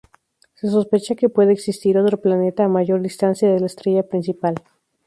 Se 0.55 0.67
sospecha 0.67 1.13
que 1.13 1.29
puede 1.29 1.53
existir 1.53 1.95
otro 1.95 2.19
planeta 2.19 2.63
a 2.63 2.67
mayor 2.67 3.03
distancia 3.03 3.53
de 3.53 3.59
la 3.59 3.67
estrella 3.67 4.01
principal. 4.01 4.55